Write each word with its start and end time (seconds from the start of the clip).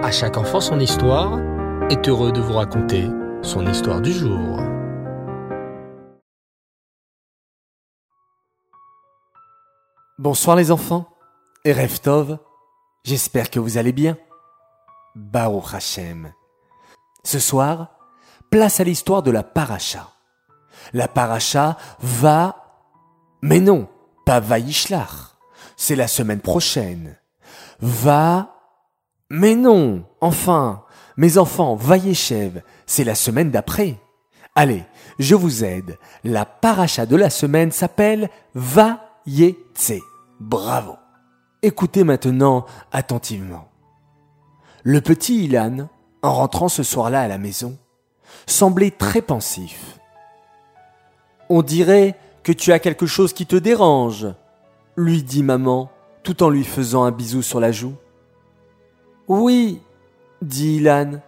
À 0.00 0.12
chaque 0.12 0.36
enfant 0.36 0.60
son 0.60 0.78
histoire 0.78 1.40
est 1.90 2.08
heureux 2.08 2.30
de 2.30 2.40
vous 2.40 2.52
raconter 2.52 3.08
son 3.42 3.66
histoire 3.66 4.00
du 4.00 4.12
jour. 4.12 4.60
Bonsoir 10.16 10.56
les 10.56 10.70
enfants 10.70 11.08
et 11.64 11.72
Reftov, 11.72 12.38
j'espère 13.02 13.50
que 13.50 13.58
vous 13.58 13.76
allez 13.76 13.90
bien. 13.92 14.16
Baruch 15.16 15.74
Hashem. 15.74 16.32
Ce 17.24 17.40
soir, 17.40 17.98
place 18.50 18.78
à 18.78 18.84
l'histoire 18.84 19.24
de 19.24 19.32
la 19.32 19.42
paracha. 19.42 20.12
La 20.92 21.08
paracha 21.08 21.76
va... 21.98 22.86
Mais 23.42 23.58
non, 23.58 23.88
pas 24.24 24.38
Vaishlach. 24.38 25.36
C'est 25.76 25.96
la 25.96 26.06
semaine 26.06 26.40
prochaine. 26.40 27.18
Va... 27.80 28.57
Mais 29.30 29.54
non, 29.54 30.04
enfin, 30.20 30.84
mes 31.16 31.36
enfants, 31.36 31.74
Vayeshev, 31.74 32.62
c'est 32.86 33.04
la 33.04 33.14
semaine 33.14 33.50
d'après. 33.50 33.96
Allez, 34.54 34.84
je 35.18 35.34
vous 35.34 35.64
aide. 35.64 35.98
La 36.24 36.44
paracha 36.44 37.04
de 37.04 37.14
la 37.14 37.28
semaine 37.28 37.70
s'appelle 37.70 38.30
Vayetse. 38.54 40.00
Bravo. 40.40 40.96
Écoutez 41.62 42.04
maintenant 42.04 42.64
attentivement. 42.90 43.68
Le 44.82 45.00
petit 45.00 45.44
Ilan, 45.44 45.88
en 46.22 46.32
rentrant 46.32 46.68
ce 46.68 46.82
soir-là 46.82 47.20
à 47.20 47.28
la 47.28 47.38
maison, 47.38 47.76
semblait 48.46 48.92
très 48.92 49.20
pensif. 49.20 49.98
On 51.50 51.62
dirait 51.62 52.16
que 52.42 52.52
tu 52.52 52.72
as 52.72 52.78
quelque 52.78 53.06
chose 53.06 53.32
qui 53.32 53.44
te 53.44 53.56
dérange, 53.56 54.26
lui 54.96 55.22
dit 55.22 55.42
maman, 55.42 55.90
tout 56.22 56.42
en 56.42 56.48
lui 56.48 56.64
faisant 56.64 57.04
un 57.04 57.10
bisou 57.10 57.42
sur 57.42 57.60
la 57.60 57.72
joue. 57.72 57.94
Oui, 59.28 59.80
dit 60.42 60.76
Ilan. 60.76 61.20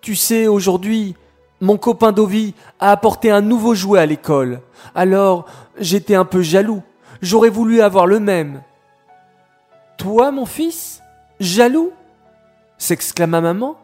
Tu 0.00 0.14
sais, 0.14 0.46
aujourd'hui, 0.46 1.14
mon 1.60 1.76
copain 1.76 2.12
Dovi 2.12 2.54
a 2.80 2.90
apporté 2.90 3.30
un 3.30 3.42
nouveau 3.42 3.74
jouet 3.74 4.00
à 4.00 4.06
l'école. 4.06 4.60
Alors, 4.94 5.46
j'étais 5.78 6.14
un 6.14 6.24
peu 6.24 6.42
jaloux. 6.42 6.82
J'aurais 7.22 7.50
voulu 7.50 7.80
avoir 7.80 8.06
le 8.06 8.20
même. 8.20 8.62
Toi, 9.98 10.30
mon 10.30 10.46
fils 10.46 11.02
Jaloux? 11.40 11.92
s'exclama 12.78 13.40
maman. 13.40 13.76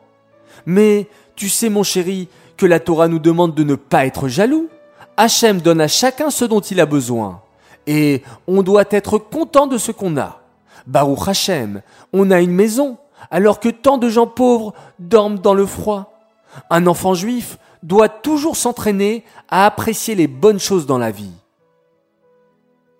Mais 0.66 1.08
tu 1.34 1.48
sais, 1.48 1.68
mon 1.68 1.82
chéri, 1.82 2.28
que 2.56 2.66
la 2.66 2.80
Torah 2.80 3.08
nous 3.08 3.18
demande 3.18 3.54
de 3.54 3.64
ne 3.64 3.74
pas 3.74 4.06
être 4.06 4.28
jaloux. 4.28 4.68
Hachem 5.16 5.60
donne 5.60 5.80
à 5.80 5.88
chacun 5.88 6.30
ce 6.30 6.44
dont 6.44 6.60
il 6.60 6.80
a 6.80 6.86
besoin. 6.86 7.42
Et 7.86 8.22
on 8.46 8.62
doit 8.62 8.84
être 8.90 9.18
content 9.18 9.66
de 9.66 9.78
ce 9.78 9.92
qu'on 9.92 10.16
a. 10.16 10.40
Baruch 10.86 11.28
Hachem, 11.28 11.82
on 12.12 12.30
a 12.30 12.40
une 12.40 12.52
maison, 12.52 12.98
alors 13.30 13.60
que 13.60 13.68
tant 13.68 13.98
de 13.98 14.08
gens 14.08 14.26
pauvres 14.26 14.74
dorment 14.98 15.38
dans 15.38 15.54
le 15.54 15.66
froid. 15.66 16.12
Un 16.70 16.86
enfant 16.86 17.14
juif 17.14 17.58
doit 17.82 18.08
toujours 18.08 18.56
s'entraîner 18.56 19.24
à 19.48 19.66
apprécier 19.66 20.14
les 20.14 20.26
bonnes 20.26 20.60
choses 20.60 20.86
dans 20.86 20.98
la 20.98 21.10
vie. 21.10 21.32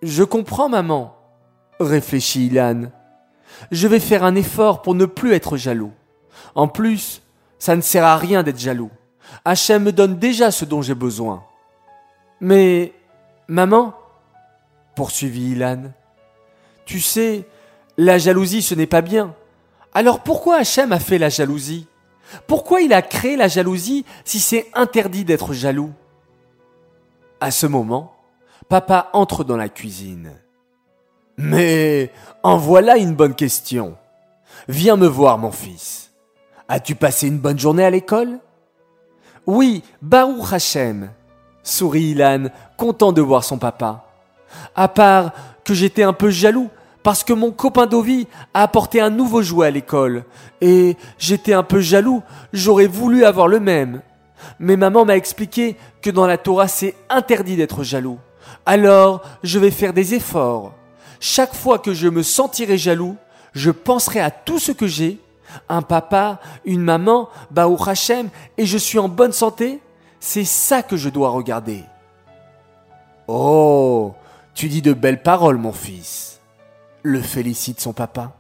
Je 0.03 0.25
comprends, 0.25 0.69
maman, 0.69 1.15
réfléchit 1.79 2.47
Ilan. 2.47 2.85
Je 3.71 3.87
vais 3.87 4.01
faire 4.01 4.25
un 4.25 4.35
effort 4.35 4.83
pour 4.83 4.95
ne 4.95 5.07
plus 5.07 5.33
être 5.33 5.57
jaloux. 5.57 5.93
En 6.55 6.67
plus, 6.67 7.23
ça 7.59 7.77
ne 7.77 7.81
sert 7.81 8.05
à 8.05 8.17
rien 8.17 8.43
d'être 8.43 8.59
jaloux. 8.59 8.91
Hachem 9.45 9.85
me 9.85 9.93
donne 9.93 10.19
déjà 10.19 10.51
ce 10.51 10.65
dont 10.65 10.83
j'ai 10.83 10.95
besoin. 10.95 11.45
Mais, 12.41 12.93
maman, 13.47 13.95
poursuivit 14.97 15.53
Ilan, 15.53 15.93
tu 16.85 17.01
sais, 17.01 17.47
la 17.97 18.19
jalousie 18.19 18.63
ce 18.63 18.75
n'est 18.75 18.87
pas 18.87 19.03
bien. 19.03 19.35
Alors 19.95 20.21
pourquoi 20.21 20.57
Hachem 20.57 20.93
a 20.93 20.99
fait 20.99 21.19
la 21.19 21.29
jalousie? 21.29 21.87
Pourquoi 22.47 22.81
il 22.81 22.93
a 22.93 23.03
créé 23.03 23.37
la 23.37 23.49
jalousie 23.49 24.05
si 24.25 24.41
c'est 24.41 24.67
interdit 24.75 25.25
d'être 25.25 25.53
jaloux? 25.53 25.93
À 27.41 27.51
ce 27.51 27.67
moment, 27.67 28.15
papa 28.69 29.11
entre 29.13 29.45
dans 29.45 29.57
la 29.57 29.69
cuisine. 29.69 30.33
Mais 31.37 32.11
en 32.43 32.57
voilà 32.57 32.97
une 32.97 33.15
bonne 33.15 33.35
question. 33.35 33.97
Viens 34.69 34.97
me 34.97 35.07
voir, 35.07 35.39
mon 35.39 35.51
fils. 35.51 36.11
As-tu 36.69 36.95
passé 36.95 37.27
une 37.27 37.39
bonne 37.39 37.59
journée 37.59 37.85
à 37.85 37.91
l'école? 37.91 38.39
Oui, 39.47 39.83
Baruch 40.01 40.53
Hachem, 40.53 41.11
sourit 41.63 42.13
Ilan, 42.13 42.45
content 42.77 43.13
de 43.13 43.21
voir 43.21 43.45
son 43.45 43.59
papa. 43.59 44.07
À 44.75 44.89
part 44.89 45.33
que 45.65 45.75
j'étais 45.75 46.03
un 46.03 46.13
peu 46.13 46.31
jaloux 46.31 46.71
parce 47.03 47.25
que 47.25 47.33
mon 47.33 47.51
copain 47.51 47.87
Dovi 47.87 48.27
a 48.55 48.63
apporté 48.63 49.01
un 49.01 49.11
nouveau 49.11 49.43
jouet 49.43 49.67
à 49.67 49.71
l'école. 49.71 50.25
Et 50.61 50.97
j'étais 51.19 51.53
un 51.53 51.63
peu 51.63 51.81
jaloux, 51.81 52.23
j'aurais 52.53 52.87
voulu 52.87 53.25
avoir 53.25 53.49
le 53.49 53.61
même. 53.61 54.03
Mais 54.59 54.77
maman 54.77 55.05
m'a 55.05 55.17
expliqué 55.17 55.77
que 56.01 56.11
dans 56.11 56.27
la 56.27 56.39
Torah 56.39 56.69
c'est 56.69 56.95
interdit 57.11 57.57
d'être 57.57 57.83
jaloux. 57.83 58.19
Alors 58.67 59.23
je 59.43 59.59
vais 59.59 59.71
faire 59.71 59.93
des 59.93 60.15
efforts. 60.15 60.73
Chaque 61.21 61.55
fois 61.55 61.79
que 61.79 61.95
je 61.95 62.09
me 62.09 62.23
sentirai 62.23 62.79
jaloux, 62.79 63.17
je 63.53 63.71
penserai 63.71 64.21
à 64.21 64.31
tout 64.31 64.59
ce 64.59 64.73
que 64.73 64.87
j'ai, 64.87 65.21
un 65.69 65.83
papa, 65.83 66.41
une 66.65 66.83
maman, 66.83 67.29
Baou 67.51 67.77
Hachem, 67.87 68.29
et 68.59 68.67
je 68.67 68.79
suis 68.79 68.99
en 68.99 69.09
bonne 69.09 69.33
santé. 69.33 69.81
C'est 70.19 70.45
ça 70.45 70.83
que 70.83 70.97
je 70.97 71.09
dois 71.09 71.31
regarder. 71.31 71.85
Oh, 73.29 74.15
tu 74.55 74.69
dis 74.69 74.83
de 74.83 74.93
belles 74.93 75.23
paroles, 75.23 75.59
mon 75.59 75.73
fils 75.73 76.42
le 77.03 77.21
félicite 77.21 77.81
son 77.81 77.93
papa. 77.93 78.37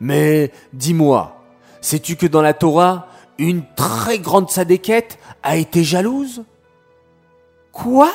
Mais 0.00 0.52
dis-moi, 0.72 1.40
sais-tu 1.80 2.16
que 2.16 2.26
dans 2.26 2.42
la 2.42 2.54
Torah, 2.54 3.08
une 3.38 3.64
très 3.74 4.18
grande 4.18 4.50
sadéquette 4.50 5.18
a 5.42 5.56
été 5.56 5.84
jalouse? 5.84 6.44
Quoi? 7.72 8.10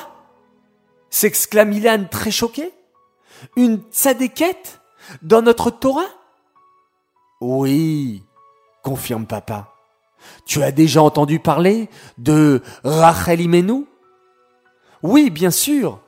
S'exclame 1.10 1.74
Ilan 1.74 2.06
très 2.10 2.32
choqué? 2.32 2.72
Une 3.56 3.82
sadéquette 3.92 4.82
dans 5.22 5.42
notre 5.42 5.72
Torah? 5.72 6.10
Oui, 7.42 8.24
confirme 8.84 9.26
papa. 9.26 9.74
Tu 10.46 10.62
as 10.64 10.72
déjà 10.72 11.02
entendu 11.02 11.40
parler 11.40 11.90
de 12.18 12.62
Rachel 12.84 13.42
Imenu? 13.42 13.86
Oui, 15.02 15.30
bien 15.30 15.52
sûr. 15.52 16.00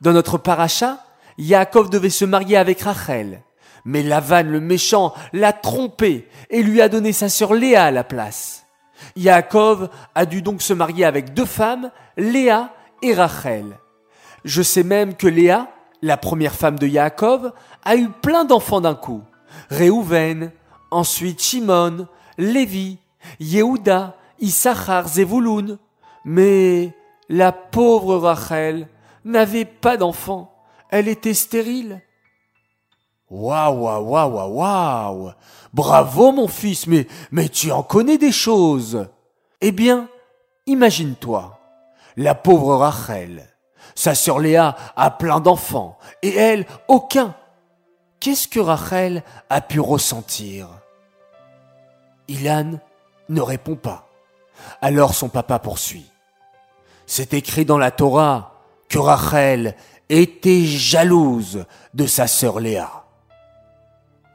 Dans 0.00 0.12
notre 0.12 0.38
paracha, 0.38 1.04
Yaakov 1.38 1.88
devait 1.88 2.10
se 2.10 2.24
marier 2.24 2.56
avec 2.56 2.80
Rachel. 2.80 3.42
Mais 3.84 4.02
Lavan 4.02 4.42
le 4.42 4.60
méchant 4.60 5.14
l'a 5.32 5.52
trompé 5.52 6.28
et 6.50 6.62
lui 6.62 6.82
a 6.82 6.88
donné 6.88 7.12
sa 7.12 7.28
sœur 7.28 7.54
Léa 7.54 7.84
à 7.84 7.90
la 7.90 8.04
place. 8.04 8.66
Yaakov 9.16 9.88
a 10.14 10.26
dû 10.26 10.42
donc 10.42 10.60
se 10.60 10.72
marier 10.72 11.04
avec 11.04 11.32
deux 11.32 11.46
femmes, 11.46 11.90
Léa 12.16 12.74
et 13.02 13.14
Rachel. 13.14 13.78
Je 14.44 14.62
sais 14.62 14.82
même 14.82 15.14
que 15.14 15.28
Léa, 15.28 15.68
la 16.02 16.16
première 16.16 16.54
femme 16.54 16.78
de 16.78 16.86
Yaakov, 16.86 17.52
a 17.84 17.96
eu 17.96 18.08
plein 18.08 18.44
d'enfants 18.44 18.80
d'un 18.80 18.94
coup. 18.94 19.22
Réhouven, 19.70 20.52
ensuite 20.90 21.42
Shimon, 21.42 22.08
Lévi, 22.36 22.98
Yehuda, 23.40 24.16
Issachar, 24.40 25.08
Zevouloun. 25.08 25.78
Mais 26.24 26.92
la 27.28 27.52
pauvre 27.52 28.18
Rachel 28.18 28.88
n'avait 29.24 29.64
pas 29.64 29.96
d'enfants. 29.96 30.57
Elle 30.90 31.08
était 31.08 31.34
stérile. 31.34 32.02
Waouh, 33.30 33.82
waouh, 33.82 34.04
waouh, 34.04 34.54
waouh, 34.54 35.32
Bravo, 35.74 36.32
mon 36.32 36.48
fils, 36.48 36.86
mais, 36.86 37.06
mais 37.30 37.48
tu 37.48 37.70
en 37.70 37.82
connais 37.82 38.16
des 38.16 38.32
choses. 38.32 39.06
Eh 39.60 39.70
bien, 39.70 40.08
imagine-toi, 40.66 41.58
la 42.16 42.34
pauvre 42.34 42.76
Rachel. 42.76 43.46
Sa 43.94 44.14
sœur 44.14 44.38
Léa 44.38 44.76
a 44.96 45.10
plein 45.10 45.40
d'enfants, 45.40 45.98
et 46.22 46.34
elle, 46.34 46.66
aucun. 46.86 47.34
Qu'est-ce 48.20 48.48
que 48.48 48.60
Rachel 48.60 49.22
a 49.50 49.60
pu 49.60 49.80
ressentir? 49.80 50.68
Ilan 52.28 52.78
ne 53.28 53.40
répond 53.40 53.76
pas. 53.76 54.08
Alors 54.80 55.14
son 55.14 55.28
papa 55.28 55.58
poursuit. 55.58 56.10
C'est 57.06 57.34
écrit 57.34 57.64
dans 57.64 57.78
la 57.78 57.90
Torah 57.90 58.54
que 58.88 58.98
Rachel 58.98 59.74
était 60.08 60.64
jalouse 60.64 61.64
de 61.94 62.06
sa 62.06 62.26
sœur 62.26 62.60
Léa. 62.60 63.04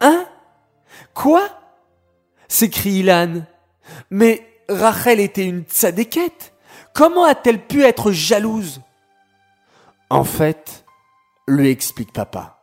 Hein? 0.02 0.25
Quoi? 1.14 1.50
s'écrie 2.48 3.00
Ilan. 3.00 3.44
Mais 4.10 4.48
Rachel 4.70 5.20
était 5.20 5.46
une 5.46 5.64
tzadékette. 5.64 6.54
Comment 6.94 7.25
a-t-elle 7.25 7.60
pu 7.60 7.84
être 7.84 8.12
jalouse? 8.12 8.81
En 10.10 10.24
fait, 10.24 10.86
lui 11.48 11.70
explique 11.70 12.14
papa, 12.14 12.60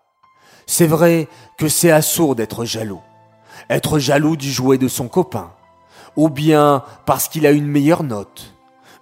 c'est 0.66 0.86
vrai 0.86 1.26
que 1.58 1.68
c'est 1.68 1.90
assourd 1.90 2.36
d'être 2.36 2.64
jaloux. 2.64 3.02
Être 3.68 3.98
jaloux 3.98 4.36
du 4.36 4.50
jouet 4.50 4.78
de 4.78 4.86
son 4.86 5.08
copain. 5.08 5.52
Ou 6.16 6.28
bien 6.28 6.84
parce 7.06 7.28
qu'il 7.28 7.46
a 7.46 7.50
une 7.50 7.66
meilleure 7.66 8.04
note. 8.04 8.54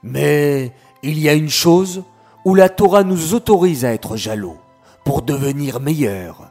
Mais 0.03 0.73
il 1.03 1.19
y 1.19 1.29
a 1.29 1.35
une 1.35 1.51
chose 1.51 2.05
où 2.49 2.55
la 2.55 2.71
Torah 2.71 3.05
nous 3.05 3.35
autorise 3.35 3.85
à 3.85 3.93
être 3.93 4.17
jaloux 4.17 4.56
pour 5.05 5.21
devenir 5.21 5.81
meilleurs. 5.81 6.50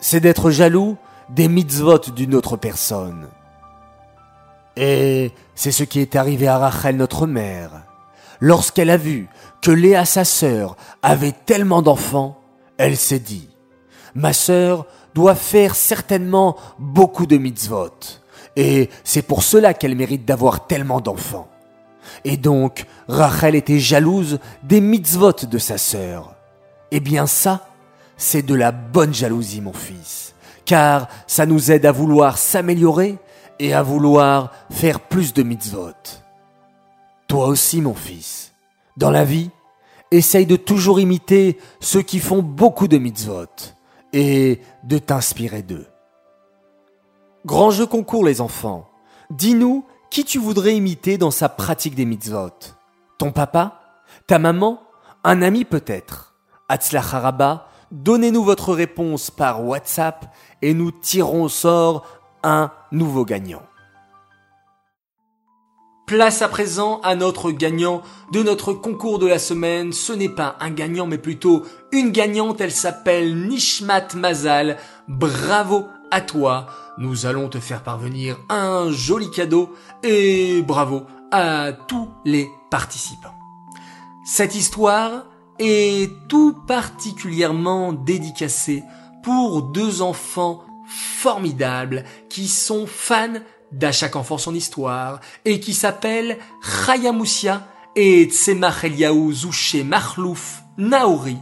C'est 0.00 0.18
d'être 0.18 0.50
jaloux 0.50 0.96
des 1.28 1.46
mitzvot 1.46 2.00
d'une 2.16 2.34
autre 2.34 2.56
personne. 2.56 3.28
Et 4.76 5.30
c'est 5.54 5.70
ce 5.70 5.84
qui 5.84 6.00
est 6.00 6.16
arrivé 6.16 6.48
à 6.48 6.58
Rachel 6.58 6.96
notre 6.96 7.28
mère. 7.28 7.70
Lorsqu'elle 8.40 8.90
a 8.90 8.96
vu 8.96 9.28
que 9.62 9.70
Léa 9.70 10.04
sa 10.04 10.24
sœur 10.24 10.76
avait 11.00 11.36
tellement 11.46 11.80
d'enfants, 11.80 12.40
elle 12.76 12.96
s'est 12.96 13.20
dit, 13.20 13.50
ma 14.16 14.32
sœur 14.32 14.84
doit 15.14 15.36
faire 15.36 15.76
certainement 15.76 16.56
beaucoup 16.80 17.26
de 17.26 17.36
mitzvot, 17.36 17.94
et 18.56 18.90
c'est 19.04 19.22
pour 19.22 19.44
cela 19.44 19.74
qu'elle 19.74 19.94
mérite 19.94 20.24
d'avoir 20.24 20.66
tellement 20.66 21.00
d'enfants. 21.00 21.48
Et 22.24 22.36
donc, 22.36 22.86
Rachel 23.08 23.54
était 23.54 23.78
jalouse 23.78 24.38
des 24.62 24.80
mitzvot 24.80 25.32
de 25.32 25.58
sa 25.58 25.78
sœur. 25.78 26.34
Eh 26.90 27.00
bien 27.00 27.26
ça, 27.26 27.68
c'est 28.16 28.42
de 28.42 28.54
la 28.54 28.72
bonne 28.72 29.14
jalousie, 29.14 29.60
mon 29.60 29.72
fils, 29.72 30.34
car 30.64 31.08
ça 31.26 31.46
nous 31.46 31.70
aide 31.70 31.86
à 31.86 31.92
vouloir 31.92 32.36
s'améliorer 32.38 33.18
et 33.58 33.74
à 33.74 33.82
vouloir 33.82 34.52
faire 34.70 35.00
plus 35.00 35.32
de 35.32 35.42
mitzvot. 35.42 35.92
Toi 37.28 37.46
aussi, 37.46 37.80
mon 37.80 37.94
fils, 37.94 38.52
dans 38.96 39.10
la 39.10 39.24
vie, 39.24 39.50
essaye 40.10 40.46
de 40.46 40.56
toujours 40.56 41.00
imiter 41.00 41.58
ceux 41.80 42.02
qui 42.02 42.18
font 42.18 42.42
beaucoup 42.42 42.88
de 42.88 42.98
mitzvot 42.98 43.46
et 44.12 44.60
de 44.82 44.98
t'inspirer 44.98 45.62
d'eux. 45.62 45.86
Grand 47.46 47.70
jeu 47.70 47.86
concours, 47.86 48.24
les 48.24 48.40
enfants. 48.40 48.90
Dis-nous 49.30 49.86
qui 50.10 50.24
tu 50.24 50.38
voudrais 50.38 50.74
imiter 50.74 51.18
dans 51.18 51.30
sa 51.30 51.48
pratique 51.48 51.94
des 51.94 52.04
mitzvot? 52.04 52.50
Ton 53.18 53.30
papa? 53.30 53.80
Ta 54.26 54.38
maman? 54.38 54.82
Un 55.22 55.40
ami 55.40 55.64
peut-être? 55.64 56.34
Haraba, 56.68 57.68
donnez-nous 57.90 58.44
votre 58.44 58.74
réponse 58.74 59.30
par 59.30 59.64
WhatsApp 59.64 60.26
et 60.62 60.74
nous 60.74 60.90
tirons 60.90 61.44
au 61.44 61.48
sort 61.48 62.06
un 62.42 62.72
nouveau 62.90 63.24
gagnant. 63.24 63.62
Place 66.06 66.42
à 66.42 66.48
présent 66.48 67.00
à 67.02 67.14
notre 67.14 67.52
gagnant 67.52 68.02
de 68.32 68.42
notre 68.42 68.72
concours 68.72 69.20
de 69.20 69.28
la 69.28 69.38
semaine. 69.38 69.92
Ce 69.92 70.12
n'est 70.12 70.28
pas 70.28 70.56
un 70.58 70.70
gagnant 70.70 71.06
mais 71.06 71.18
plutôt 71.18 71.64
une 71.92 72.10
gagnante. 72.10 72.60
Elle 72.60 72.72
s'appelle 72.72 73.46
Nishmat 73.46 74.14
Mazal. 74.16 74.76
Bravo 75.06 75.86
à 76.10 76.20
toi. 76.20 76.66
Nous 77.00 77.24
allons 77.24 77.48
te 77.48 77.58
faire 77.58 77.82
parvenir 77.82 78.36
un 78.50 78.90
joli 78.90 79.30
cadeau 79.30 79.74
et 80.02 80.60
bravo 80.60 81.04
à 81.32 81.72
tous 81.72 82.10
les 82.26 82.50
participants. 82.70 83.34
Cette 84.26 84.54
histoire 84.54 85.24
est 85.58 86.12
tout 86.28 86.52
particulièrement 86.68 87.94
dédicacée 87.94 88.82
pour 89.22 89.62
deux 89.62 90.02
enfants 90.02 90.62
formidables 90.86 92.04
qui 92.28 92.46
sont 92.48 92.84
fans 92.86 93.40
d'À 93.72 93.92
chaque 93.92 94.16
enfant 94.16 94.36
son 94.36 94.54
histoire 94.54 95.20
et 95.46 95.58
qui 95.58 95.72
s'appellent 95.72 96.36
Chayamoussia 96.84 97.66
et 97.96 98.24
Tzemach 98.24 98.84
Eliaou 98.84 99.32
Zouché 99.32 99.84
Mahlouf 99.84 100.64
Naouri. 100.76 101.38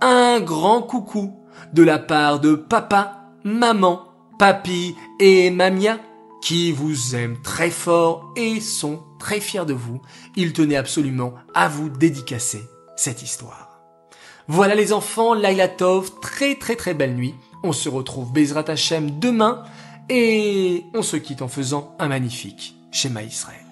Un 0.00 0.40
grand 0.40 0.82
coucou 0.82 1.32
de 1.72 1.84
la 1.84 2.00
part 2.00 2.40
de 2.40 2.56
papa, 2.56 3.30
maman, 3.44 4.05
papy 4.38 4.96
et 5.18 5.50
mamia 5.50 5.98
qui 6.42 6.72
vous 6.72 7.16
aiment 7.16 7.40
très 7.42 7.70
fort 7.70 8.32
et 8.36 8.60
sont 8.60 9.02
très 9.18 9.40
fiers 9.40 9.66
de 9.66 9.72
vous. 9.72 10.00
Ils 10.36 10.52
tenaient 10.52 10.76
absolument 10.76 11.34
à 11.54 11.68
vous 11.68 11.88
dédicacer 11.88 12.62
cette 12.96 13.22
histoire. 13.22 13.80
Voilà 14.48 14.74
les 14.74 14.92
enfants, 14.92 15.34
Laila 15.34 15.68
Tov, 15.68 16.20
très 16.20 16.54
très 16.54 16.76
très 16.76 16.94
belle 16.94 17.14
nuit. 17.14 17.34
On 17.64 17.72
se 17.72 17.88
retrouve 17.88 18.32
Bezrat 18.32 18.70
Hashem 18.70 19.18
demain 19.18 19.64
et 20.08 20.84
on 20.94 21.02
se 21.02 21.16
quitte 21.16 21.42
en 21.42 21.48
faisant 21.48 21.96
un 21.98 22.06
magnifique 22.06 22.76
schéma 22.92 23.22
Israël. 23.22 23.65